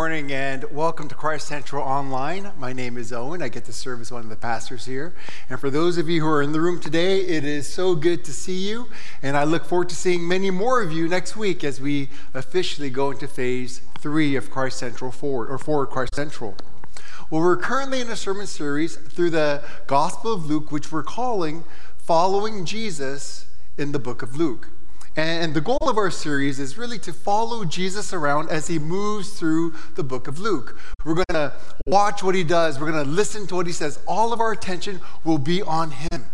[0.00, 2.52] morning and welcome to Christ Central Online.
[2.56, 3.42] My name is Owen.
[3.42, 5.14] I get to serve as one of the pastors here.
[5.50, 8.24] And for those of you who are in the room today, it is so good
[8.24, 8.88] to see you.
[9.22, 12.88] And I look forward to seeing many more of you next week as we officially
[12.88, 16.56] go into phase three of Christ Central Forward, or Forward Christ Central.
[17.28, 21.64] Well, we're currently in a sermon series through the Gospel of Luke, which we're calling
[21.98, 23.44] Following Jesus
[23.76, 24.70] in the Book of Luke.
[25.16, 29.38] And the goal of our series is really to follow Jesus around as he moves
[29.38, 30.78] through the book of Luke.
[31.04, 31.52] We're going to
[31.86, 33.98] watch what he does, we're going to listen to what he says.
[34.06, 36.26] All of our attention will be on him.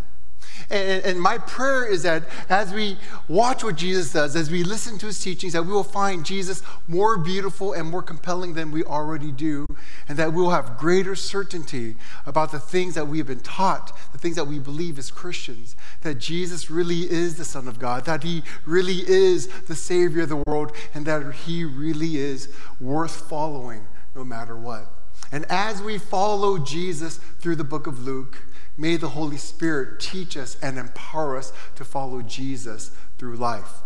[0.69, 4.99] And, and, my prayer is that as we watch what Jesus does, as we listen
[4.99, 8.83] to his teachings, that we will find Jesus more beautiful and more compelling than we
[8.83, 9.67] already do,
[10.09, 11.95] and that we will have greater certainty
[12.27, 15.77] about the things that we have been taught, the things that we believe as Christians,
[16.03, 20.29] that Jesus really is the Son of God, that he really is the Savior of
[20.29, 22.49] the world, and that he really is
[22.81, 24.93] worth following no matter what.
[25.31, 28.43] And as we follow Jesus through the book of Luke,
[28.79, 33.81] May the Holy Spirit teach us and empower us to follow Jesus through life.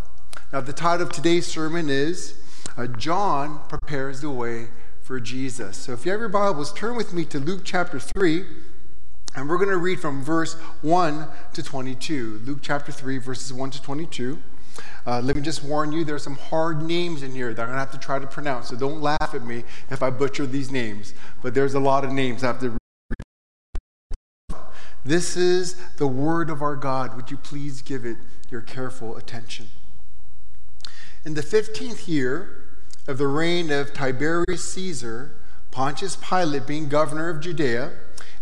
[0.52, 2.34] Now, the title of today's sermon is
[2.76, 4.68] uh, John Prepares the Way
[5.00, 5.76] for Jesus.
[5.76, 8.44] So, if you have your Bibles, turn with me to Luke chapter 3,
[9.36, 12.42] and we're going to read from verse 1 to 22.
[12.44, 14.42] Luke chapter 3, verses 1 to 22.
[15.06, 17.68] Uh, let me just warn you, there are some hard names in here that I'm
[17.68, 20.46] going to have to try to pronounce, so don't laugh at me if I butcher
[20.46, 21.14] these names.
[21.42, 22.79] But there's a lot of names I have to
[25.04, 27.16] this is the word of our God.
[27.16, 28.18] Would you please give it
[28.50, 29.68] your careful attention?
[31.24, 32.64] In the 15th year
[33.06, 35.36] of the reign of Tiberius Caesar,
[35.70, 37.92] Pontius Pilate being governor of Judea,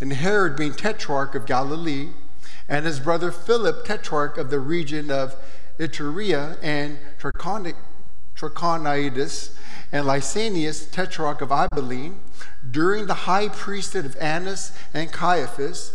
[0.01, 2.11] and Herod being tetrarch of Galilee,
[2.69, 5.35] and his brother Philip, tetrarch of the region of
[5.79, 7.75] Iturea and Trachonitis,
[9.91, 12.21] and Lysanias, tetrarch of Abilene,
[12.71, 15.95] during the high priesthood of Annas and Caiaphas,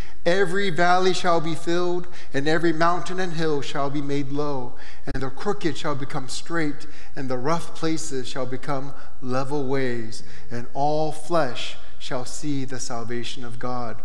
[0.25, 4.75] Every valley shall be filled, and every mountain and hill shall be made low,
[5.11, 10.67] and the crooked shall become straight, and the rough places shall become level ways, and
[10.73, 14.01] all flesh shall see the salvation of God.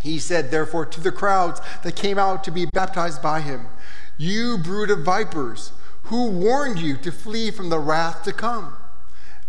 [0.00, 3.66] He said, therefore, to the crowds that came out to be baptized by him,
[4.16, 5.72] You brood of vipers,
[6.04, 8.76] who warned you to flee from the wrath to come?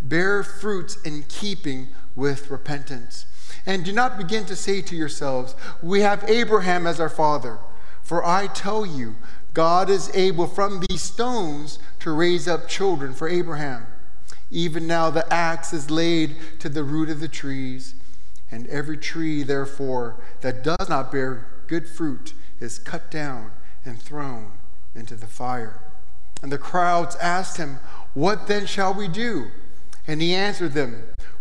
[0.00, 3.26] Bear fruits in keeping with repentance.
[3.66, 7.58] And do not begin to say to yourselves, We have Abraham as our father.
[8.02, 9.16] For I tell you,
[9.52, 13.86] God is able from these stones to raise up children for Abraham.
[14.50, 17.94] Even now the axe is laid to the root of the trees,
[18.50, 23.50] and every tree, therefore, that does not bear good fruit is cut down
[23.84, 24.52] and thrown
[24.94, 25.80] into the fire.
[26.42, 27.80] And the crowds asked him,
[28.14, 29.50] What then shall we do?
[30.06, 31.02] And he answered them,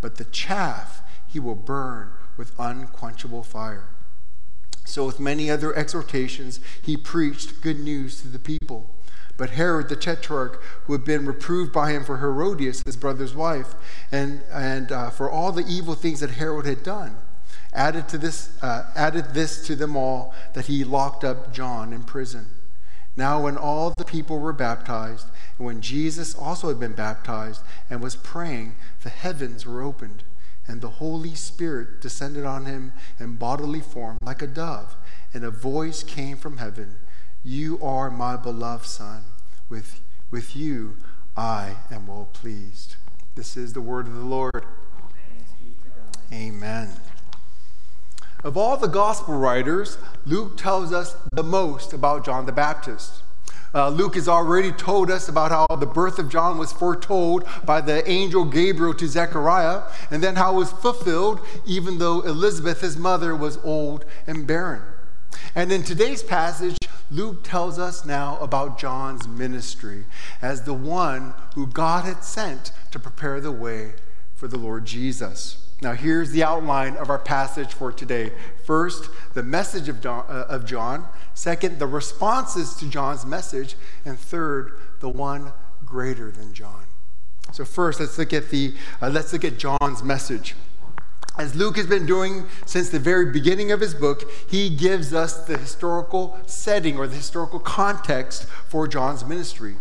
[0.00, 3.88] but the chaff he will burn with unquenchable fire.
[4.84, 8.88] So, with many other exhortations, he preached good news to the people.
[9.36, 13.74] But Herod the Tetrarch, who had been reproved by him for Herodias, his brother's wife,
[14.10, 17.16] and, and uh, for all the evil things that Herod had done,
[17.74, 22.04] added, to this, uh, added this to them all that he locked up John in
[22.04, 22.46] prison.
[23.16, 25.26] Now, when all the people were baptized,
[25.56, 30.22] and when Jesus also had been baptized and was praying, the heavens were opened,
[30.66, 34.96] and the Holy Spirit descended on him in bodily form like a dove,
[35.32, 36.96] and a voice came from heaven
[37.42, 39.24] You are my beloved Son.
[39.68, 40.96] With, with you
[41.36, 42.96] I am well pleased.
[43.34, 44.64] This is the word of the Lord.
[46.32, 46.88] Amen.
[48.46, 53.24] Of all the gospel writers, Luke tells us the most about John the Baptist.
[53.74, 57.80] Uh, Luke has already told us about how the birth of John was foretold by
[57.80, 59.82] the angel Gabriel to Zechariah,
[60.12, 64.82] and then how it was fulfilled even though Elizabeth, his mother, was old and barren.
[65.56, 66.78] And in today's passage,
[67.10, 70.04] Luke tells us now about John's ministry
[70.40, 73.94] as the one who God had sent to prepare the way
[74.36, 75.65] for the Lord Jesus.
[75.82, 78.32] Now, here's the outline of our passage for today.
[78.64, 81.06] First, the message of John, uh, of John.
[81.34, 83.76] Second, the responses to John's message.
[84.04, 85.52] And third, the one
[85.84, 86.86] greater than John.
[87.52, 90.54] So first, let's look at the uh, let's look at John's message.
[91.38, 95.44] As Luke has been doing since the very beginning of his book, he gives us
[95.44, 99.76] the historical setting or the historical context for John's ministry.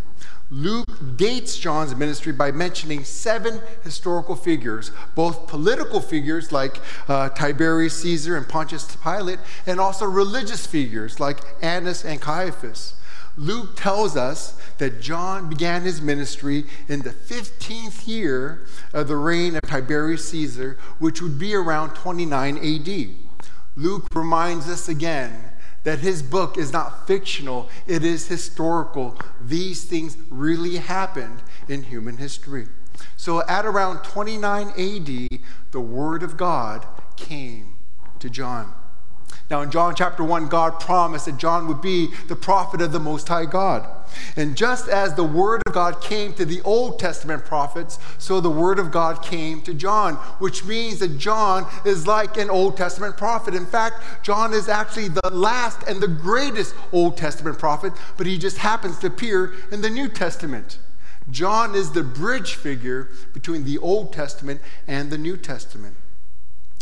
[0.52, 8.00] Luke dates John's ministry by mentioning seven historical figures, both political figures like uh, Tiberius
[8.02, 12.94] Caesar and Pontius Pilate, and also religious figures like Annas and Caiaphas.
[13.38, 19.56] Luke tells us that John began his ministry in the 15th year of the reign
[19.56, 23.16] of Tiberius Caesar, which would be around 29 AD.
[23.76, 25.52] Luke reminds us again
[25.86, 29.18] that his book is not fictional, it is historical.
[29.40, 32.68] These things really happened in human history.
[33.16, 35.40] So at around 29 AD,
[35.72, 36.86] the Word of God
[37.16, 37.78] came
[38.20, 38.74] to John.
[39.50, 43.00] Now, in John chapter 1, God promised that John would be the prophet of the
[43.00, 43.88] Most High God.
[44.36, 48.50] And just as the Word of God came to the Old Testament prophets, so the
[48.50, 53.18] Word of God came to John, which means that John is like an Old Testament
[53.18, 53.54] prophet.
[53.54, 58.40] In fact, John is actually the last and the greatest Old Testament prophet, but he
[58.40, 60.80] just happens to appear in the New Testament.
[61.30, 65.96] John is the bridge figure between the Old Testament and the New Testament.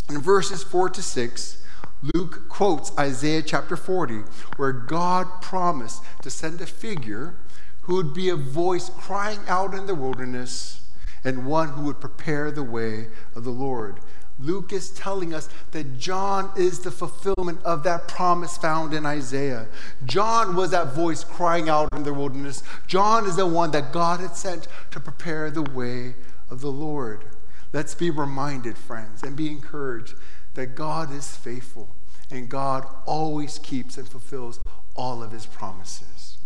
[0.08, 1.63] In verses 4 to 6,
[2.12, 4.24] Luke quotes Isaiah chapter 40,
[4.56, 7.36] where God promised to send a figure
[7.82, 10.82] who would be a voice crying out in the wilderness
[11.24, 14.00] and one who would prepare the way of the Lord.
[14.38, 19.68] Luke is telling us that John is the fulfillment of that promise found in Isaiah.
[20.04, 22.62] John was that voice crying out in the wilderness.
[22.86, 26.16] John is the one that God had sent to prepare the way
[26.50, 27.24] of the Lord.
[27.72, 30.14] Let's be reminded, friends, and be encouraged
[30.54, 31.88] that God is faithful
[32.30, 34.60] and God always keeps and fulfills
[34.94, 36.38] all of his promises.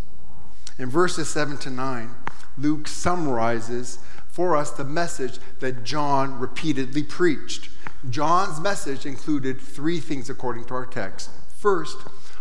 [0.77, 2.15] In verses 7 to 9,
[2.57, 7.69] Luke summarizes for us the message that John repeatedly preached.
[8.09, 11.29] John's message included three things according to our text.
[11.57, 11.97] First,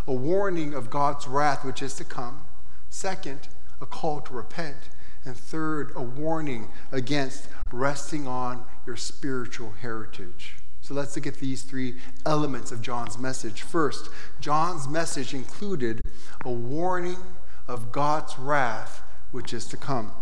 [0.07, 2.43] a warning of God's wrath which is to come.
[2.91, 3.49] Second,
[3.81, 4.91] a call to repent.
[5.25, 10.58] And third, a warning against resting on your spiritual heritage.
[10.89, 13.61] So let's look at these three elements of John's message.
[13.61, 14.09] First,
[14.41, 16.01] John's message included
[16.47, 17.19] a warning
[17.67, 20.13] of God's wrath, which is to come.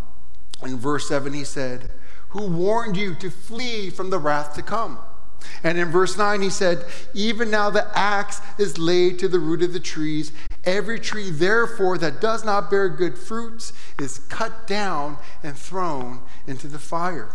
[0.64, 1.92] In verse 7, he said,
[2.30, 4.99] Who warned you to flee from the wrath to come?
[5.62, 9.62] And in verse 9, he said, Even now the axe is laid to the root
[9.62, 10.32] of the trees.
[10.64, 16.66] Every tree, therefore, that does not bear good fruits is cut down and thrown into
[16.66, 17.30] the fire.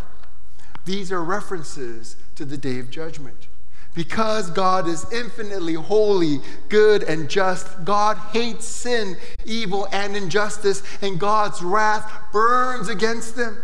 [0.85, 3.47] These are references to the day of judgment.
[3.93, 11.19] Because God is infinitely holy, good, and just, God hates sin, evil, and injustice, and
[11.19, 13.57] God's wrath burns against them.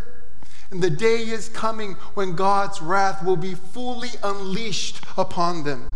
[0.70, 5.88] And the day is coming when God's wrath will be fully unleashed upon them.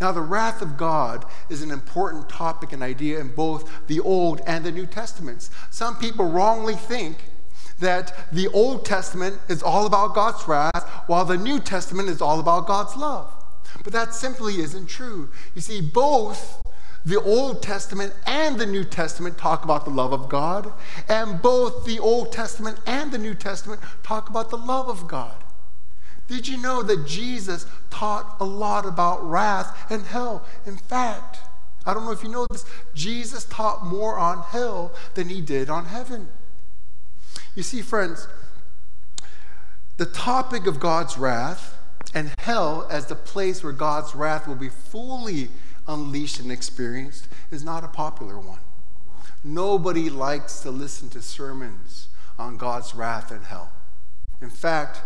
[0.00, 4.40] Now, the wrath of God is an important topic and idea in both the Old
[4.46, 5.50] and the New Testaments.
[5.70, 7.18] Some people wrongly think
[7.84, 12.40] that the Old Testament is all about God's wrath, while the New Testament is all
[12.40, 13.32] about God's love.
[13.82, 15.28] But that simply isn't true.
[15.54, 16.62] You see, both
[17.04, 20.72] the Old Testament and the New Testament talk about the love of God,
[21.08, 25.36] and both the Old Testament and the New Testament talk about the love of God.
[26.26, 30.46] Did you know that Jesus taught a lot about wrath and hell?
[30.64, 31.36] In fact,
[31.84, 32.64] I don't know if you know this,
[32.94, 36.28] Jesus taught more on hell than he did on heaven.
[37.54, 38.26] You see, friends,
[39.96, 41.78] the topic of God's wrath
[42.12, 45.50] and hell as the place where God's wrath will be fully
[45.86, 48.58] unleashed and experienced is not a popular one.
[49.44, 52.08] Nobody likes to listen to sermons
[52.38, 53.70] on God's wrath and hell.
[54.40, 55.02] In fact,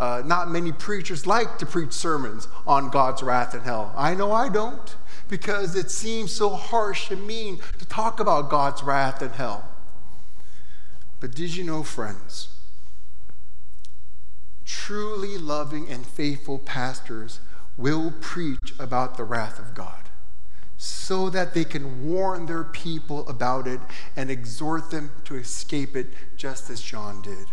[0.00, 3.92] uh, not many preachers like to preach sermons on God's wrath and hell.
[3.96, 4.96] I know I don't,
[5.28, 9.68] because it seems so harsh and mean to talk about God's wrath and hell.
[11.22, 12.48] But did you know, friends,
[14.64, 17.38] truly loving and faithful pastors
[17.76, 20.08] will preach about the wrath of God
[20.76, 23.78] so that they can warn their people about it
[24.16, 27.46] and exhort them to escape it, just as John did.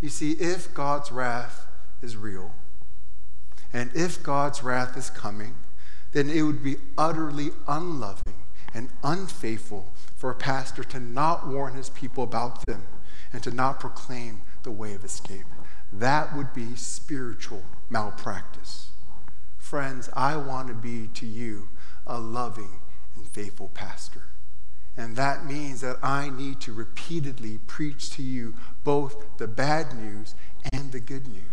[0.00, 1.68] You see, if God's wrath
[2.02, 2.52] is real,
[3.72, 5.54] and if God's wrath is coming,
[6.10, 8.34] then it would be utterly unloving
[8.74, 12.82] and unfaithful for a pastor to not warn his people about them
[13.32, 15.46] and to not proclaim the way of escape.
[15.92, 18.90] That would be spiritual malpractice.
[19.58, 21.68] Friends, I want to be to you
[22.04, 22.80] a loving
[23.14, 24.22] and faithful pastor.
[24.96, 30.34] And that means that I need to repeatedly preach to you both the bad news
[30.72, 31.44] and the good news.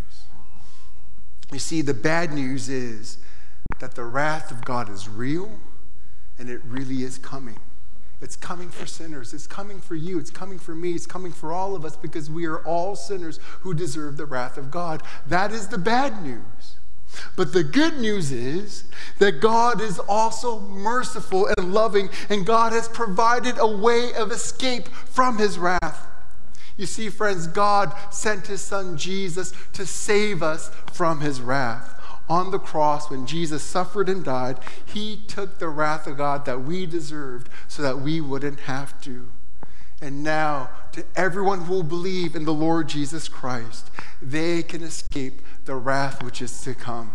[1.52, 3.20] You see, the bad news is
[3.80, 5.60] that the wrath of God is real
[6.40, 7.60] and it really is coming.
[8.22, 9.34] It's coming for sinners.
[9.34, 10.20] It's coming for you.
[10.20, 10.94] It's coming for me.
[10.94, 14.58] It's coming for all of us because we are all sinners who deserve the wrath
[14.58, 15.04] of God.
[15.28, 16.78] That is the bad news.
[17.36, 18.86] But the good news is
[19.20, 24.88] that God is also merciful and loving, and God has provided a way of escape
[24.88, 26.08] from his wrath.
[26.78, 31.95] You see, friends, God sent his son Jesus to save us from his wrath.
[32.28, 36.62] On the cross, when Jesus suffered and died, he took the wrath of God that
[36.62, 39.28] we deserved so that we wouldn't have to.
[40.02, 43.90] And now, to everyone who will believe in the Lord Jesus Christ,
[44.22, 47.12] they can escape the wrath which is to come.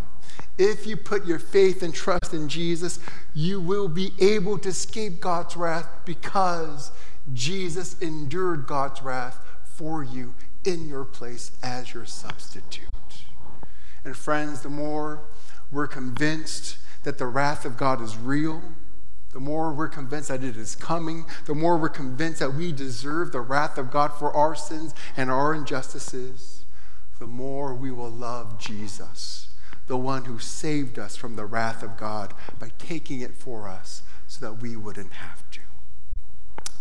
[0.58, 3.00] If you put your faith and trust in Jesus,
[3.34, 6.92] you will be able to escape God's wrath because
[7.32, 12.89] Jesus endured God's wrath for you in your place as your substitute.
[14.04, 15.22] And friends, the more
[15.70, 18.62] we're convinced that the wrath of God is real,
[19.32, 23.30] the more we're convinced that it is coming, the more we're convinced that we deserve
[23.30, 26.64] the wrath of God for our sins and our injustices,
[27.18, 29.50] the more we will love Jesus,
[29.86, 34.02] the one who saved us from the wrath of God by taking it for us
[34.26, 35.60] so that we wouldn't have to.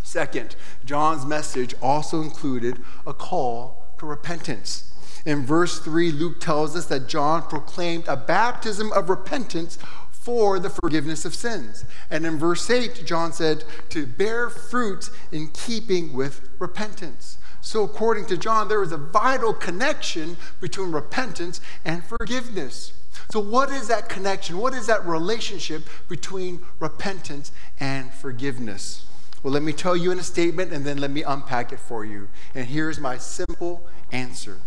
[0.01, 4.88] Second, John's message also included a call to repentance.
[5.25, 9.77] In verse 3, Luke tells us that John proclaimed a baptism of repentance
[10.11, 11.85] for the forgiveness of sins.
[12.09, 17.37] And in verse 8, John said to bear fruit in keeping with repentance.
[17.61, 22.93] So, according to John, there is a vital connection between repentance and forgiveness.
[23.31, 24.57] So, what is that connection?
[24.57, 29.05] What is that relationship between repentance and forgiveness?
[29.43, 32.03] Well, let me tell you in a statement and then let me unpack it for
[32.03, 32.27] you.
[32.55, 34.59] And here's my simple answer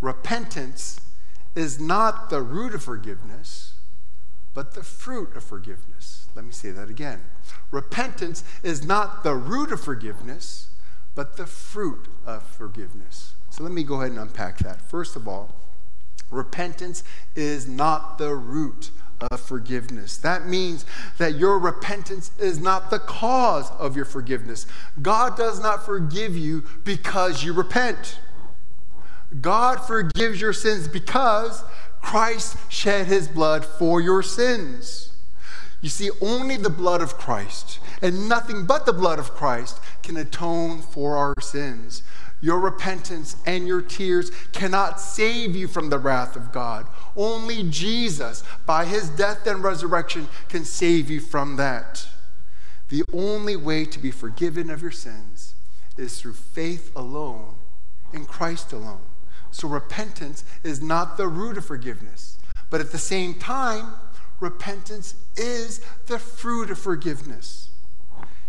[0.00, 1.00] Repentance
[1.54, 3.74] is not the root of forgiveness,
[4.54, 6.26] but the fruit of forgiveness.
[6.34, 7.22] Let me say that again.
[7.70, 10.68] Repentance is not the root of forgiveness,
[11.14, 13.34] but the fruit of forgiveness.
[13.50, 14.82] So let me go ahead and unpack that.
[14.82, 15.54] First of all,
[16.30, 17.02] repentance
[17.34, 18.90] is not the root
[19.30, 20.18] of forgiveness.
[20.18, 20.84] That means
[21.16, 24.66] that your repentance is not the cause of your forgiveness.
[25.00, 28.18] God does not forgive you because you repent.
[29.40, 31.62] God forgives your sins because
[32.00, 35.12] Christ shed his blood for your sins.
[35.80, 40.16] You see, only the blood of Christ and nothing but the blood of Christ can
[40.16, 42.02] atone for our sins.
[42.40, 46.86] Your repentance and your tears cannot save you from the wrath of God.
[47.16, 52.06] Only Jesus, by his death and resurrection, can save you from that.
[52.88, 55.54] The only way to be forgiven of your sins
[55.96, 57.54] is through faith alone
[58.12, 59.00] in Christ alone.
[59.50, 62.38] So repentance is not the root of forgiveness.
[62.70, 63.94] But at the same time,
[64.40, 67.70] repentance is the fruit of forgiveness.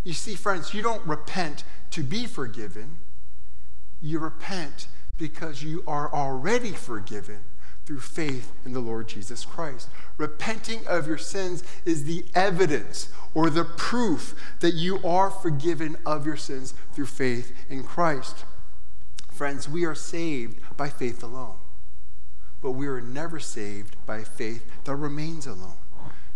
[0.03, 2.97] You see, friends, you don't repent to be forgiven.
[4.01, 4.87] You repent
[5.17, 7.39] because you are already forgiven
[7.85, 9.89] through faith in the Lord Jesus Christ.
[10.17, 16.25] Repenting of your sins is the evidence or the proof that you are forgiven of
[16.25, 18.43] your sins through faith in Christ.
[19.37, 21.57] Friends, we are saved by faith alone,
[22.59, 25.77] but we are never saved by faith that remains alone.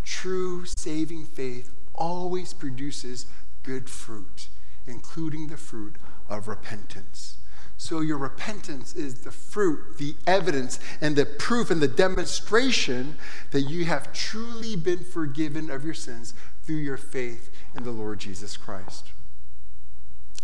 [0.06, 3.26] True saving faith always produces
[3.64, 4.50] good fruit,
[4.86, 5.96] including the fruit
[6.30, 7.38] of repentance.
[7.76, 13.18] So, your repentance is the fruit, the evidence, and the proof and the demonstration
[13.50, 18.20] that you have truly been forgiven of your sins through your faith in the Lord
[18.20, 19.10] Jesus Christ.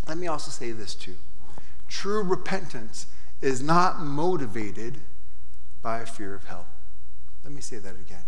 [0.07, 1.17] Let me also say this too
[1.87, 3.07] True repentance
[3.41, 4.99] is not motivated
[5.81, 6.67] by a fear of hell.
[7.43, 8.25] Let me say that again.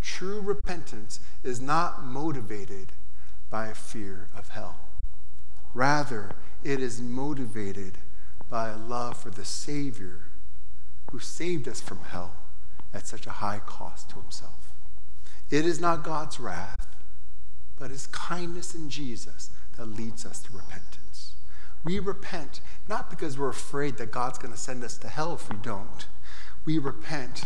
[0.00, 2.92] True repentance is not motivated
[3.50, 4.78] by a fear of hell.
[5.74, 6.32] Rather,
[6.64, 7.98] it is motivated
[8.50, 10.20] by a love for the Savior
[11.10, 12.32] who saved us from hell
[12.92, 14.72] at such a high cost to himself.
[15.50, 16.86] It is not God's wrath,
[17.78, 20.97] but his kindness in Jesus that leads us to repentance.
[21.84, 25.50] We repent not because we're afraid that God's going to send us to hell if
[25.50, 26.06] we don't.
[26.64, 27.44] We repent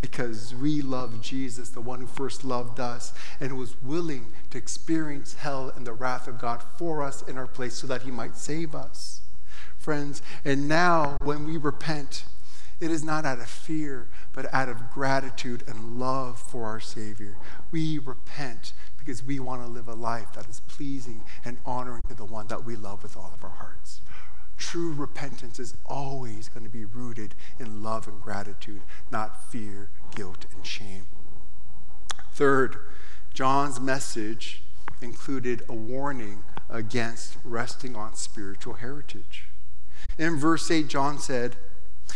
[0.00, 4.58] because we love Jesus, the one who first loved us and who was willing to
[4.58, 8.10] experience hell and the wrath of God for us in our place so that he
[8.10, 9.22] might save us.
[9.78, 12.24] Friends, and now when we repent,
[12.80, 17.36] it is not out of fear, but out of gratitude and love for our Savior.
[17.70, 18.72] We repent
[19.04, 22.46] because we want to live a life that is pleasing and honoring to the one
[22.46, 24.00] that we love with all of our hearts.
[24.56, 30.46] True repentance is always going to be rooted in love and gratitude, not fear, guilt,
[30.54, 31.06] and shame.
[32.32, 32.76] Third,
[33.32, 34.62] John's message
[35.02, 39.48] included a warning against resting on spiritual heritage.
[40.18, 41.56] In verse 8, John said,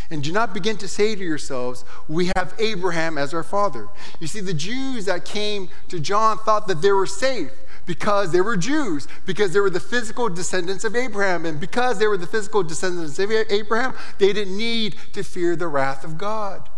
[0.09, 3.89] and do not begin to say to yourselves, We have Abraham as our father.
[4.19, 7.51] You see, the Jews that came to John thought that they were safe
[7.85, 11.45] because they were Jews, because they were the physical descendants of Abraham.
[11.45, 15.67] And because they were the physical descendants of Abraham, they didn't need to fear the
[15.67, 16.69] wrath of God.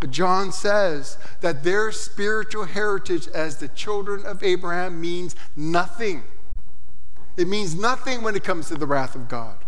[0.00, 6.24] But John says that their spiritual heritage as the children of Abraham means nothing.
[7.36, 9.63] It means nothing when it comes to the wrath of God.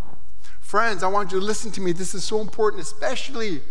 [0.67, 1.93] Friends, I want you to listen to me.
[1.93, 3.61] This is so important, especially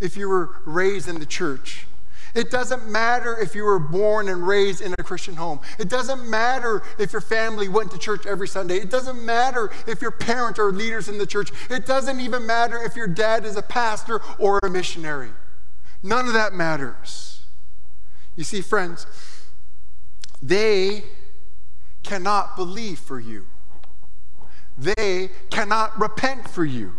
[0.00, 1.86] if you were raised in the church.
[2.34, 5.60] It doesn't matter if you were born and raised in a Christian home.
[5.78, 8.76] It doesn't matter if your family went to church every Sunday.
[8.76, 11.50] It doesn't matter if your parents are leaders in the church.
[11.70, 15.30] It doesn't even matter if your dad is a pastor or a missionary.
[16.02, 17.46] None of that matters.
[18.36, 19.06] You see, friends,
[20.42, 21.04] they
[22.02, 23.46] cannot believe for you,
[24.76, 26.92] they cannot repent for you.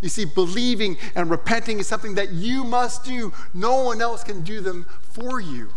[0.00, 3.32] You see, believing and repenting is something that you must do.
[3.54, 5.70] No one else can do them for you.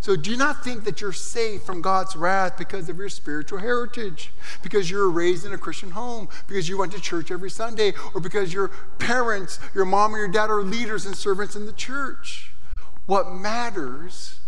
[0.00, 4.32] So do not think that you're safe from God's wrath because of your spiritual heritage,
[4.62, 7.92] because you were raised in a Christian home, because you went to church every Sunday,
[8.14, 11.72] or because your parents, your mom or your dad are leaders and servants in the
[11.72, 12.52] church.
[13.06, 14.38] What matters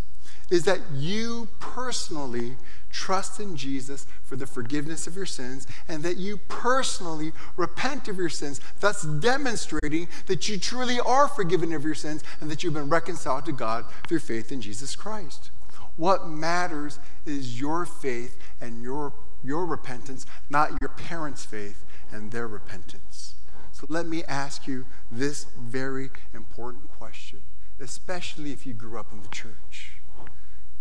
[0.51, 2.57] is that you personally
[2.91, 8.17] trust in Jesus for the forgiveness of your sins and that you personally repent of
[8.17, 12.75] your sins, thus demonstrating that you truly are forgiven of your sins and that you've
[12.75, 15.51] been reconciled to God through faith in Jesus Christ.
[15.97, 22.47] What matters is your faith and your, your repentance, not your parents' faith and their
[22.47, 23.35] repentance.
[23.73, 27.41] So let me ask you this very important question,
[27.81, 29.93] especially if you grew up in the church.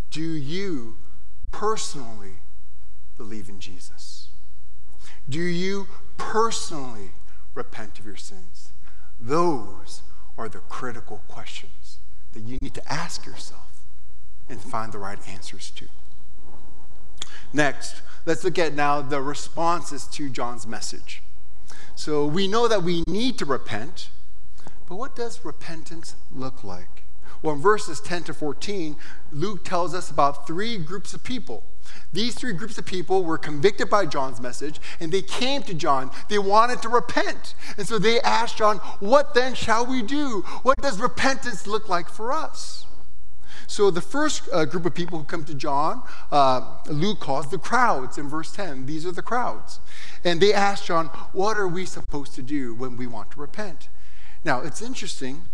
[0.10, 0.98] Do you
[1.58, 2.36] personally
[3.17, 4.28] believe in Jesus?
[5.28, 7.13] Do you personally
[7.56, 8.70] repent of your sins?
[9.20, 10.04] Those
[10.38, 11.98] are the critical questions
[12.34, 13.82] that you need to ask yourself
[14.48, 15.88] and find the right answers to.
[17.52, 21.24] Next, let's look at now the responses to John's message.
[21.96, 24.10] So we know that we need to repent,
[24.88, 26.97] but what does repentance look like?
[27.41, 28.95] Well, in verses 10 to 14,
[29.32, 31.63] Luke tells us about three groups of people.
[32.12, 36.12] These three groups of people were convicted by John's message and they came to John.
[36.30, 37.54] They wanted to repent.
[37.78, 40.41] And so they asked John, What then shall we do?
[40.63, 42.86] What does repentance look like for us?
[43.67, 47.58] So the first uh, group of people who come to John, uh, Luke calls the
[47.58, 48.86] crowds in verse 10.
[48.86, 49.82] These are the crowds.
[50.23, 53.89] And they ask John, What are we supposed to do when we want to repent?
[54.45, 55.45] Now, it's interesting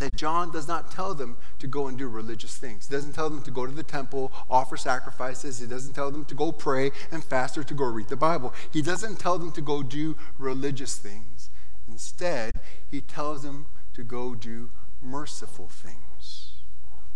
[0.00, 2.88] that John does not tell them to go and do religious things.
[2.88, 5.58] He doesn't tell them to go to the temple, offer sacrifices.
[5.58, 8.52] He doesn't tell them to go pray and fast or to go read the Bible.
[8.72, 11.50] He doesn't tell them to go do religious things.
[11.86, 12.52] Instead,
[12.90, 14.70] he tells them to go do
[15.02, 16.52] merciful things,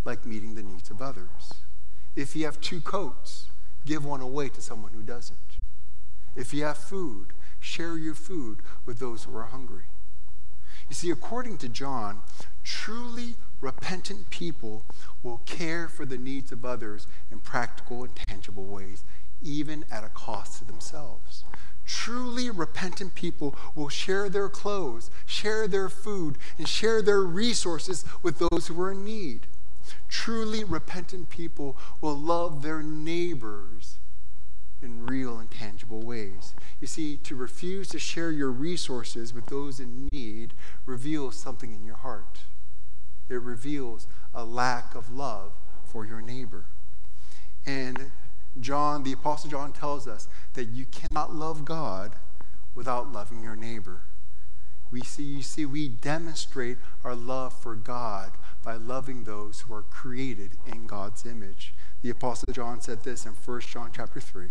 [0.05, 1.55] like meeting the needs of others.
[2.15, 3.47] If you have two coats,
[3.87, 5.39] give one away to someone who doesn't.
[6.37, 7.29] If you have food,
[7.61, 9.85] share your food with those who are hungry.
[10.89, 12.23] You see, according to John,
[12.63, 14.85] truly repentant people
[15.23, 19.05] will care for the needs of others in practical and tangible ways,
[19.43, 21.45] even at a cost to themselves.
[21.87, 28.39] Truly repentant people will share their clothes, share their food, and share their resources with
[28.39, 29.47] those who are in need.
[30.09, 33.99] Truly repentant people will love their neighbors
[34.81, 36.55] in real and tangible ways.
[36.81, 40.55] You see, to refuse to share your resources with those in need
[40.87, 42.41] reveals something in your heart.
[43.29, 45.53] It reveals a lack of love
[45.85, 46.67] for your neighbor.
[47.65, 48.11] And
[48.61, 52.17] John, the Apostle John, tells us that you cannot love God
[52.75, 54.03] without loving your neighbor.
[54.91, 58.33] We see, you see, we demonstrate our love for God
[58.63, 61.75] by loving those who are created in God's image.
[62.03, 64.51] The Apostle John said this in 1 John chapter 3.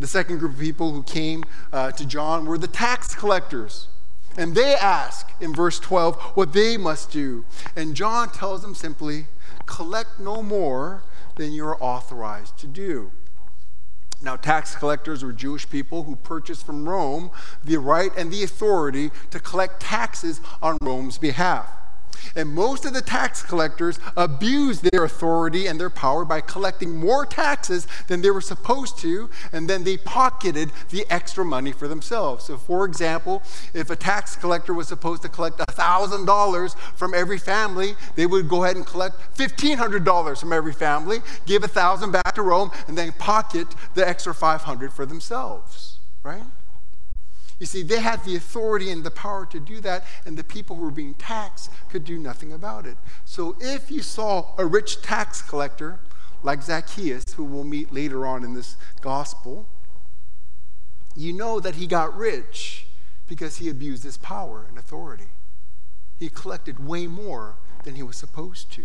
[0.00, 3.88] The second group of people who came uh, to John were the tax collectors.
[4.38, 7.44] And they ask in verse 12 what they must do.
[7.76, 9.26] And John tells them simply,
[9.66, 11.02] collect no more
[11.36, 13.12] than you are authorized to do.
[14.22, 17.30] Now, tax collectors were Jewish people who purchased from Rome
[17.62, 21.70] the right and the authority to collect taxes on Rome's behalf.
[22.36, 27.26] And most of the tax collectors abused their authority and their power by collecting more
[27.26, 32.44] taxes than they were supposed to, and then they pocketed the extra money for themselves.
[32.44, 33.42] So, for example,
[33.74, 38.64] if a tax collector was supposed to collect $1,000 from every family, they would go
[38.64, 43.68] ahead and collect $1,500 from every family, give 1000 back to Rome, and then pocket
[43.94, 46.42] the extra 500 for themselves, right?
[47.60, 50.76] You see, they had the authority and the power to do that, and the people
[50.76, 52.96] who were being taxed could do nothing about it.
[53.26, 56.00] So if you saw a rich tax collector
[56.42, 59.68] like Zacchaeus, who we'll meet later on in this gospel,
[61.14, 62.86] you know that he got rich
[63.28, 65.28] because he abused his power and authority.
[66.18, 68.84] He collected way more than he was supposed to.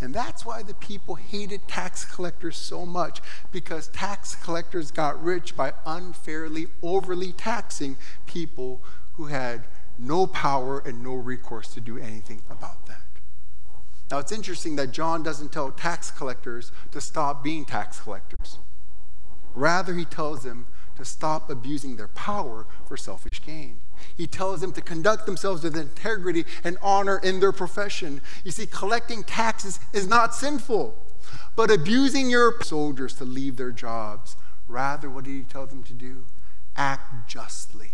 [0.00, 3.20] And that's why the people hated tax collectors so much,
[3.50, 7.96] because tax collectors got rich by unfairly, overly taxing
[8.26, 8.82] people
[9.14, 9.64] who had
[9.98, 13.02] no power and no recourse to do anything about that.
[14.10, 18.58] Now, it's interesting that John doesn't tell tax collectors to stop being tax collectors.
[19.54, 23.78] Rather, he tells them to stop abusing their power for selfish gain.
[24.16, 28.20] He tells them to conduct themselves with integrity and honor in their profession.
[28.44, 30.94] You see, collecting taxes is not sinful,
[31.54, 34.36] but abusing your soldiers to leave their jobs.
[34.68, 36.24] Rather, what did he tell them to do?
[36.76, 37.92] Act justly,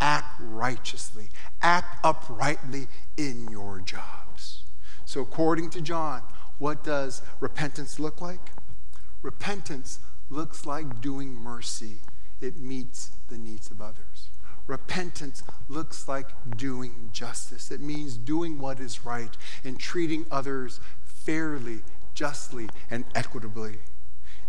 [0.00, 1.28] act righteously,
[1.62, 4.62] act uprightly in your jobs.
[5.04, 6.22] So, according to John,
[6.58, 8.50] what does repentance look like?
[9.22, 11.98] Repentance looks like doing mercy,
[12.40, 14.28] it meets the needs of others.
[14.68, 17.70] Repentance looks like doing justice.
[17.70, 21.80] It means doing what is right and treating others fairly,
[22.14, 23.78] justly, and equitably.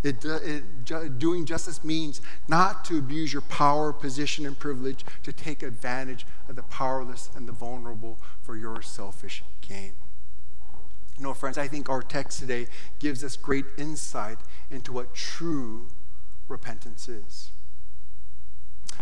[0.02, 5.32] It, uh, it, doing justice means not to abuse your power, position, and privilege to
[5.32, 9.92] take advantage of the powerless and the vulnerable for your selfish gain.
[11.18, 12.66] Know, friends, I think our text today
[12.98, 14.38] gives us great insight
[14.70, 15.88] into what true
[16.48, 17.50] repentance is.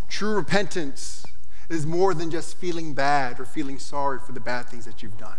[0.09, 1.25] True repentance
[1.69, 5.19] is more than just feeling bad or feeling sorry for the bad things that you've
[5.19, 5.39] done.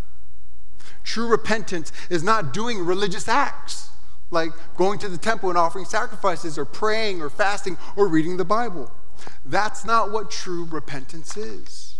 [1.03, 3.89] True repentance is not doing religious acts
[4.31, 8.45] like going to the temple and offering sacrifices or praying or fasting or reading the
[8.45, 8.91] Bible.
[9.43, 11.95] That's not what true repentance is.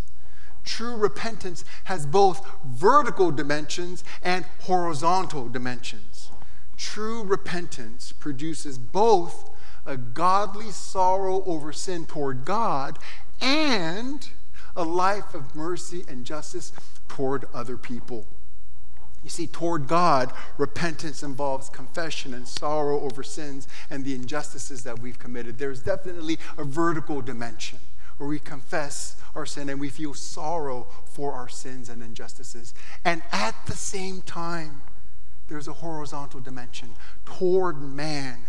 [0.64, 6.30] True repentance has both vertical dimensions and horizontal dimensions.
[6.78, 9.50] True repentance produces both
[9.86, 13.00] a godly sorrow over sin toward God
[13.42, 14.30] and
[14.76, 16.72] a life of mercy and justice
[17.08, 18.26] toward other people.
[19.24, 25.00] You see, toward God, repentance involves confession and sorrow over sins and the injustices that
[25.00, 25.58] we've committed.
[25.58, 27.80] There's definitely a vertical dimension
[28.18, 32.74] where we confess our sin and we feel sorrow for our sins and injustices.
[33.04, 34.82] And at the same time,
[35.50, 36.90] there's a horizontal dimension
[37.26, 38.46] toward man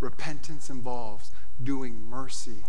[0.00, 1.30] Repentance involves
[1.62, 2.64] doing mercy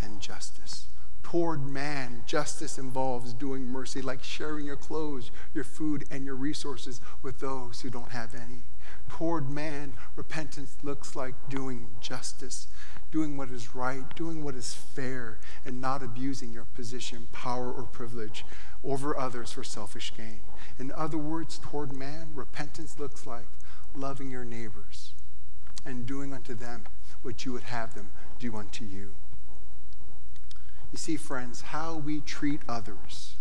[0.00, 0.86] and justice.
[1.22, 7.00] Toward man, justice involves doing mercy, like sharing your clothes, your food, and your resources
[7.22, 8.62] with those who don't have any.
[9.08, 12.66] Toward man, repentance looks like doing justice,
[13.12, 17.84] doing what is right, doing what is fair, and not abusing your position, power, or
[17.84, 18.44] privilege
[18.82, 20.40] over others for selfish gain.
[20.80, 23.46] In other words, toward man, repentance looks like
[23.94, 25.12] loving your neighbors
[25.84, 26.84] and doing unto them
[27.22, 29.14] what you would have them do unto you.
[30.90, 33.36] You see, friends, how we treat others,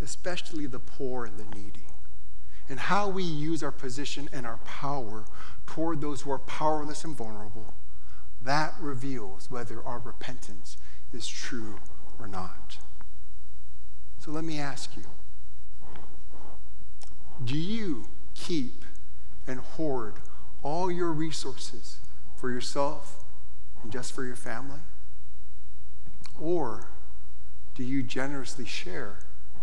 [0.00, 1.86] especially the poor and the needy,
[2.68, 5.24] and how we use our position and our power
[5.66, 7.74] toward those who are powerless and vulnerable,
[8.40, 10.76] that reveals whether our repentance
[11.12, 11.76] is true
[12.18, 12.78] or not.
[14.18, 15.04] So let me ask you
[17.44, 18.84] do you keep
[19.48, 20.14] and hoard
[20.62, 21.98] all your resources
[22.36, 23.24] for yourself
[23.82, 24.80] and just for your family?
[26.40, 26.88] Or
[27.74, 29.18] do you generously share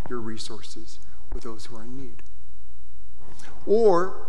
[0.09, 0.99] your resources
[1.33, 2.23] with those who are in need?
[3.65, 4.25] Or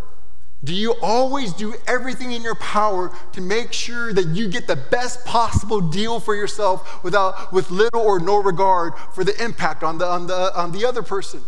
[0.63, 4.77] do you always do everything in your power to make sure that you get the
[4.77, 9.97] best possible deal for yourself without, with little or no regard for the impact on
[9.97, 11.41] the, on the, on the other person?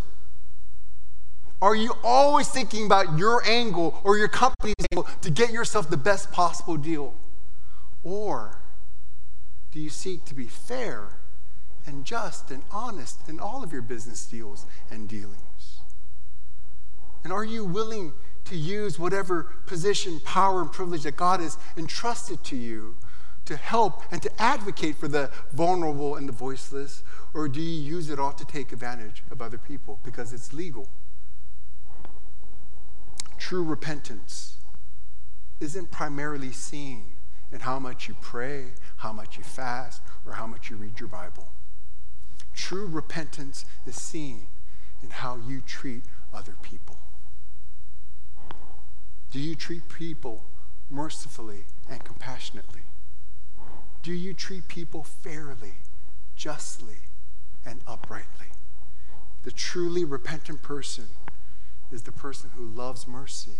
[1.62, 5.96] Are you always thinking about your angle or your company's angle to get yourself the
[5.96, 7.14] best possible deal?
[8.03, 8.59] Or
[9.70, 11.20] do you seek to be fair
[11.87, 15.79] and just and honest in all of your business deals and dealings?
[17.22, 18.12] And are you willing
[18.46, 22.96] to use whatever position, power, and privilege that God has entrusted to you
[23.44, 27.05] to help and to advocate for the vulnerable and the voiceless?
[27.33, 30.88] Or do you use it all to take advantage of other people because it's legal?
[33.42, 34.59] True repentance
[35.59, 37.16] isn't primarily seen
[37.50, 38.66] in how much you pray,
[38.98, 41.48] how much you fast, or how much you read your Bible.
[42.55, 44.46] True repentance is seen
[45.02, 47.00] in how you treat other people.
[49.33, 50.44] Do you treat people
[50.88, 52.83] mercifully and compassionately?
[54.05, 55.78] Do you treat people fairly,
[56.37, 57.00] justly,
[57.66, 58.52] and uprightly?
[59.42, 61.09] The truly repentant person
[61.92, 63.52] is the person who loves mercy.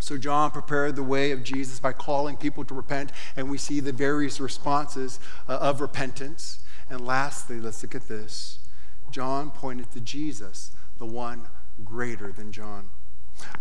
[0.00, 3.80] So, John prepared the way of Jesus by calling people to repent, and we see
[3.80, 6.60] the various responses uh, of repentance.
[6.88, 8.60] And lastly, let's look at this.
[9.10, 11.48] John pointed to Jesus, the one
[11.84, 12.88] greater than John.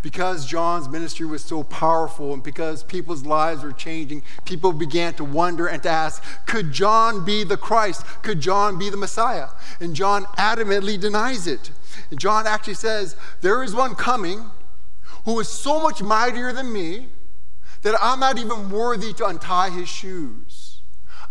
[0.01, 5.23] Because John's ministry was so powerful and because people's lives were changing, people began to
[5.23, 8.05] wonder and to ask, could John be the Christ?
[8.21, 9.47] Could John be the Messiah?
[9.79, 11.71] And John adamantly denies it.
[12.11, 14.45] And John actually says, There is one coming
[15.25, 17.07] who is so much mightier than me
[17.81, 20.81] that I'm not even worthy to untie his shoes.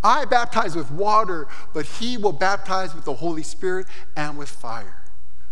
[0.03, 5.03] I baptize with water, but he will baptize with the Holy Spirit and with fire.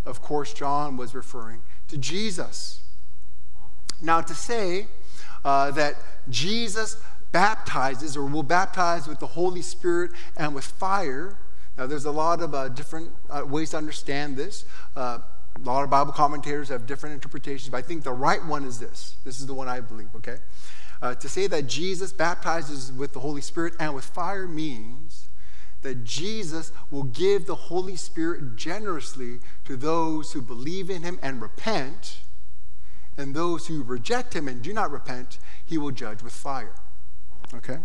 [0.05, 2.81] Of course, John was referring to Jesus.
[4.05, 4.87] Now, to say
[5.45, 5.97] uh, that
[6.29, 6.99] Jesus
[7.33, 11.37] baptizes or will baptize with the Holy Spirit and with fire,
[11.77, 14.65] now there's a lot of uh, different uh, ways to understand this.
[14.95, 15.19] Uh,
[15.57, 18.79] a lot of Bible commentators have different interpretations, but I think the right one is
[18.79, 19.17] this.
[19.25, 20.37] This is the one I believe, okay?
[21.01, 25.29] Uh, to say that Jesus baptizes with the Holy Spirit and with fire means
[25.83, 31.43] that Jesus will give the Holy Spirit generously to those who believe in him and
[31.43, 32.19] repent
[33.17, 36.75] and those who reject him and do not repent, he will judge with fire.
[37.55, 37.79] Okay?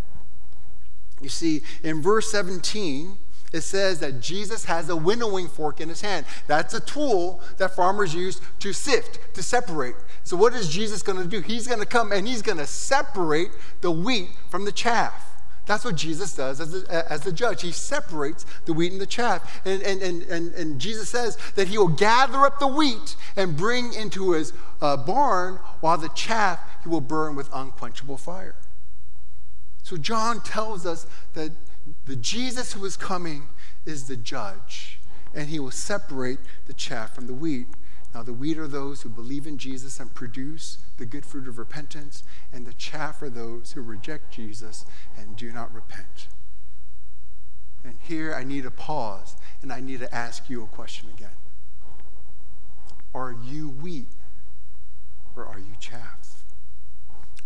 [1.21, 3.17] You see, in verse 17,
[3.51, 6.25] it says that Jesus has a winnowing fork in his hand.
[6.47, 9.95] That's a tool that farmers use to sift, to separate.
[10.23, 11.41] So, what is Jesus going to do?
[11.41, 13.49] He's going to come and he's going to separate
[13.81, 15.29] the wheat from the chaff.
[15.65, 17.61] That's what Jesus does as the, as the judge.
[17.61, 19.61] He separates the wheat and the chaff.
[19.65, 23.55] And, and, and, and, and Jesus says that he will gather up the wheat and
[23.55, 28.55] bring into his uh, barn, while the chaff he will burn with unquenchable fire.
[29.83, 31.51] So John tells us that
[32.05, 33.47] the Jesus who is coming
[33.85, 34.99] is the judge,
[35.33, 37.67] and he will separate the chaff from the wheat.
[38.13, 41.57] Now, the wheat are those who believe in Jesus and produce the good fruit of
[41.57, 44.85] repentance, and the chaff are those who reject Jesus
[45.17, 46.27] and do not repent.
[47.83, 51.29] And here I need to pause and I need to ask you a question again.
[53.13, 54.07] Are you wheat
[55.39, 56.43] or are you chaff?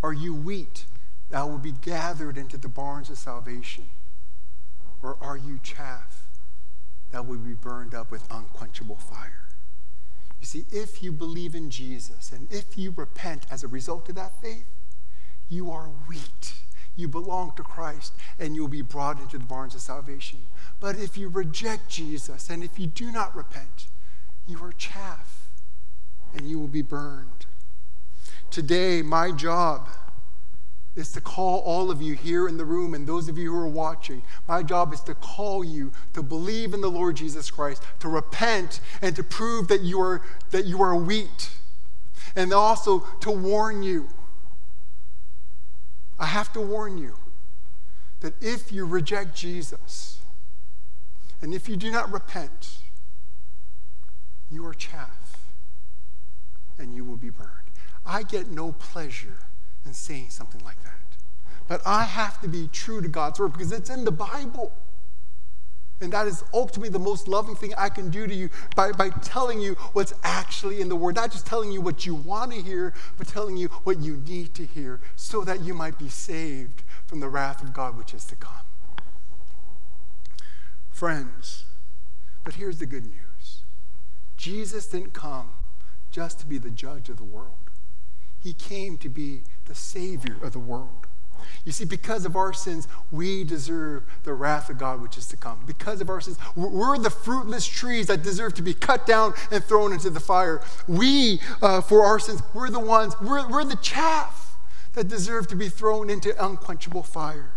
[0.01, 0.85] Are you wheat
[1.29, 3.85] that will be gathered into the barns of salvation?
[5.01, 6.27] Or are you chaff
[7.11, 9.47] that will be burned up with unquenchable fire?
[10.39, 14.15] You see, if you believe in Jesus and if you repent as a result of
[14.15, 14.65] that faith,
[15.47, 16.53] you are wheat.
[16.95, 20.39] You belong to Christ and you'll be brought into the barns of salvation.
[20.79, 23.87] But if you reject Jesus and if you do not repent,
[24.47, 25.47] you are chaff
[26.35, 27.29] and you will be burned.
[28.53, 29.89] Today, my job
[30.95, 33.57] is to call all of you here in the room and those of you who
[33.57, 34.21] are watching.
[34.47, 38.79] My job is to call you to believe in the Lord Jesus Christ, to repent,
[39.01, 41.49] and to prove that you are, that you are wheat.
[42.35, 44.07] and also to warn you.
[46.19, 47.15] I have to warn you
[48.19, 50.19] that if you reject Jesus
[51.41, 52.77] and if you do not repent,
[54.51, 55.39] you are chaff
[56.77, 57.62] and you will be burned.
[58.05, 59.37] I get no pleasure
[59.85, 60.91] in saying something like that.
[61.67, 64.71] But I have to be true to God's word because it's in the Bible.
[66.01, 69.09] And that is ultimately the most loving thing I can do to you by, by
[69.09, 71.15] telling you what's actually in the Word.
[71.15, 74.53] Not just telling you what you want to hear, but telling you what you need
[74.55, 78.25] to hear so that you might be saved from the wrath of God which is
[78.25, 78.51] to come.
[80.89, 81.63] Friends,
[82.43, 83.63] but here's the good news
[84.35, 85.51] Jesus didn't come
[86.11, 87.62] just to be the judge of the world,
[88.43, 91.07] He came to be the Savior of the world.
[91.65, 95.37] You see, because of our sins, we deserve the wrath of God which is to
[95.37, 95.63] come.
[95.65, 99.63] Because of our sins, we're the fruitless trees that deserve to be cut down and
[99.63, 100.61] thrown into the fire.
[100.87, 104.57] We, uh, for our sins, we're the ones, we're, we're the chaff
[104.93, 107.51] that deserve to be thrown into unquenchable fire.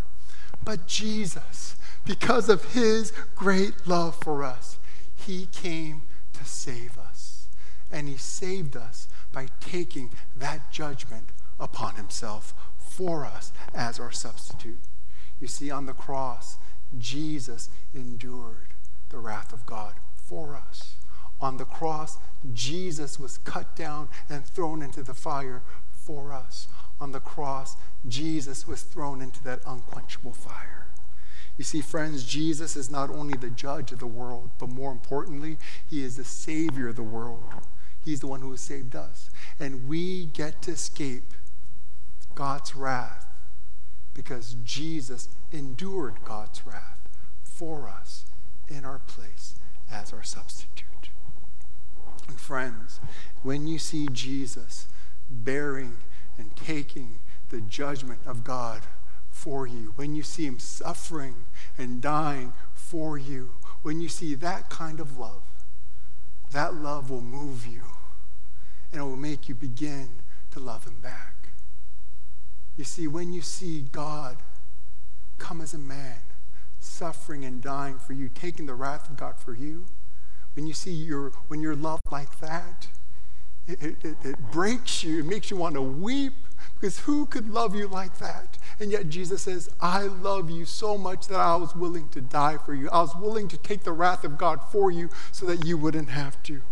[0.64, 4.78] But Jesus, because of his great love for us,
[5.16, 6.02] he came
[6.34, 7.48] to save us.
[7.90, 11.28] And he saved us by taking that judgment
[11.60, 14.80] upon himself for us as our substitute.
[15.38, 16.56] You see, on the cross,
[16.96, 18.68] Jesus endured
[19.10, 20.94] the wrath of God for us.
[21.38, 22.16] On the cross,
[22.54, 26.66] Jesus was cut down and thrown into the fire for us.
[26.98, 27.76] On the cross,
[28.08, 30.86] Jesus was thrown into that unquenchable fire.
[31.58, 35.58] You see, friends, Jesus is not only the judge of the world, but more importantly,
[35.86, 37.65] he is the Savior of the world.
[38.06, 39.30] He's the one who saved us.
[39.58, 41.34] And we get to escape
[42.36, 43.26] God's wrath
[44.14, 47.08] because Jesus endured God's wrath
[47.42, 48.24] for us
[48.68, 49.56] in our place
[49.90, 50.86] as our substitute.
[52.28, 53.00] And friends,
[53.42, 54.86] when you see Jesus
[55.28, 55.96] bearing
[56.38, 58.82] and taking the judgment of God
[59.30, 61.34] for you, when you see him suffering
[61.76, 63.50] and dying for you,
[63.82, 65.42] when you see that kind of love,
[66.52, 67.82] that love will move you
[68.96, 70.08] and it will make you begin
[70.50, 71.50] to love him back.
[72.78, 74.38] You see, when you see God
[75.36, 76.16] come as a man,
[76.80, 79.84] suffering and dying for you, taking the wrath of God for you,
[80.54, 82.88] when you see your, when you're loved like that,
[83.66, 85.18] it, it, it breaks you.
[85.20, 86.32] It makes you want to weep
[86.80, 88.56] because who could love you like that?
[88.80, 92.56] And yet Jesus says, I love you so much that I was willing to die
[92.64, 92.88] for you.
[92.88, 96.08] I was willing to take the wrath of God for you so that you wouldn't
[96.08, 96.62] have to.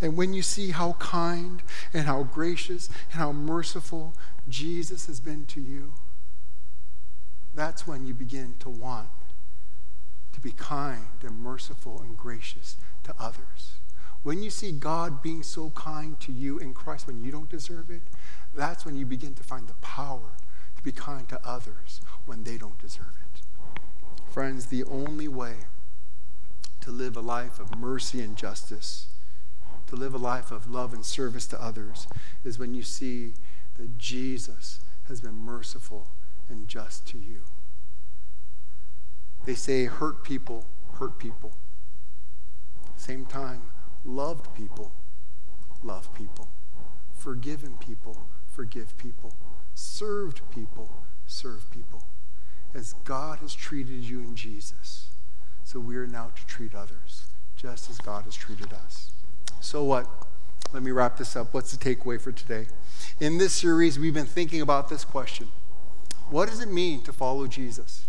[0.00, 4.14] And when you see how kind and how gracious and how merciful
[4.48, 5.94] Jesus has been to you,
[7.54, 9.08] that's when you begin to want
[10.32, 13.74] to be kind and merciful and gracious to others.
[14.24, 17.90] When you see God being so kind to you in Christ when you don't deserve
[17.90, 18.02] it,
[18.54, 20.32] that's when you begin to find the power
[20.76, 23.42] to be kind to others when they don't deserve it.
[24.30, 25.54] Friends, the only way
[26.80, 29.06] to live a life of mercy and justice,
[29.94, 32.06] to live a life of love and service to others,
[32.42, 33.34] is when you see
[33.78, 36.08] that Jesus has been merciful
[36.48, 37.42] and just to you.
[39.44, 41.54] They say hurt people hurt people.
[42.96, 43.62] Same time,
[44.04, 44.92] loved people
[45.84, 46.48] love people.
[47.14, 49.34] Forgiven people forgive people.
[49.74, 52.04] Served people serve people.
[52.74, 55.08] As God has treated you in Jesus,
[55.62, 57.26] so we are now to treat others
[57.56, 59.13] just as God has treated us.
[59.64, 60.06] So what?
[60.74, 61.54] Let me wrap this up.
[61.54, 62.66] What's the takeaway for today?
[63.18, 65.48] In this series, we've been thinking about this question
[66.28, 68.04] What does it mean to follow Jesus?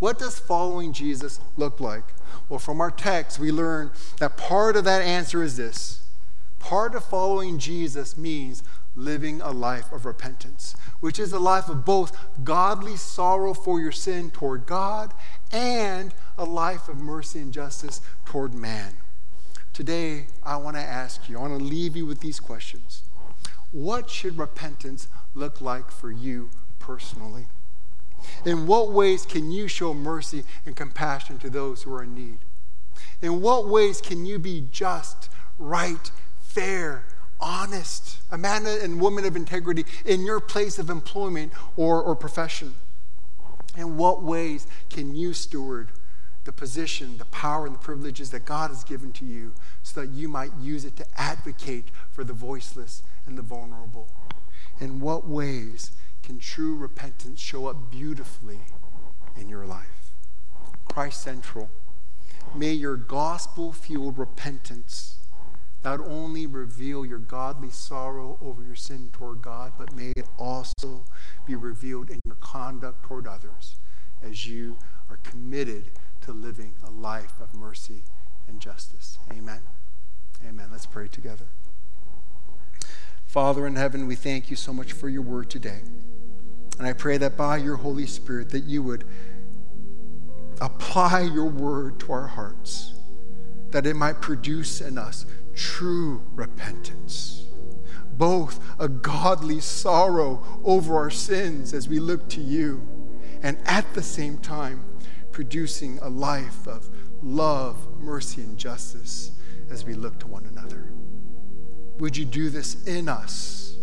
[0.00, 2.02] What does following Jesus look like?
[2.48, 6.02] Well, from our text, we learn that part of that answer is this
[6.58, 8.64] part of following Jesus means
[8.96, 13.92] living a life of repentance, which is a life of both godly sorrow for your
[13.92, 15.14] sin toward God
[15.52, 18.94] and a life of mercy and justice toward man.
[19.72, 23.04] Today, I want to ask you, I want to leave you with these questions.
[23.70, 27.46] What should repentance look like for you personally?
[28.44, 32.38] In what ways can you show mercy and compassion to those who are in need?
[33.22, 36.10] In what ways can you be just, right,
[36.42, 37.06] fair,
[37.40, 42.74] honest, a man and woman of integrity in your place of employment or, or profession?
[43.74, 45.92] In what ways can you steward
[46.44, 50.10] the position, the power, and the privileges that God has given to you so that
[50.10, 54.08] you might use it to advocate for the voiceless and the vulnerable?
[54.80, 58.60] In what ways can true repentance show up beautifully
[59.36, 60.12] in your life?
[60.88, 61.70] Christ Central,
[62.54, 65.16] may your gospel fueled repentance
[65.84, 71.04] not only reveal your godly sorrow over your sin toward God, but may it also
[71.44, 73.76] be revealed in your conduct toward others
[74.22, 74.76] as you
[75.10, 75.90] are committed
[76.22, 78.02] to living a life of mercy
[78.48, 79.18] and justice.
[79.30, 79.60] Amen.
[80.46, 80.68] Amen.
[80.70, 81.46] Let's pray together.
[83.26, 85.80] Father in heaven, we thank you so much for your word today.
[86.78, 89.04] And I pray that by your Holy Spirit that you would
[90.60, 92.94] apply your word to our hearts,
[93.70, 97.44] that it might produce in us true repentance,
[98.16, 102.86] both a godly sorrow over our sins as we look to you,
[103.42, 104.84] and at the same time,
[105.32, 106.88] producing a life of
[107.22, 109.32] love, mercy, and justice
[109.70, 110.92] as we look to one another.
[111.98, 113.76] Would you do this in us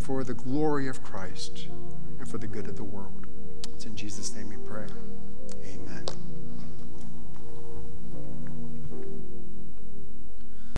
[0.00, 1.68] for the glory of Christ
[2.18, 3.26] and for the good of the world?
[3.74, 4.86] It's in Jesus' name we pray.